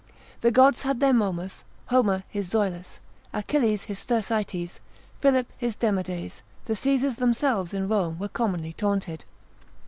[0.39, 2.99] The Gods had their Momus, Homer his Zoilus,
[3.33, 4.79] Achilles his Thersites,
[5.19, 9.25] Philip his Demades: the Caesars themselves in Rome were commonly taunted.